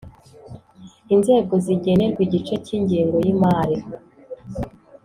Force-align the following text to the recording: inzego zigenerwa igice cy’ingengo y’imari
inzego 1.13 1.53
zigenerwa 1.65 2.19
igice 2.27 2.55
cy’ingengo 2.65 3.15
y’imari 3.25 3.75